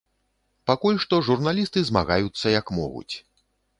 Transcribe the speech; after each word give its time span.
Пакуль 0.69 0.97
што 1.03 1.19
журналісты 1.29 1.79
змагаюцца 1.91 2.55
як 2.59 2.73
могуць. 2.79 3.15